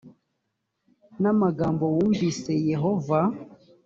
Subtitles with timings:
[1.21, 3.19] n amagambo wumvise yehova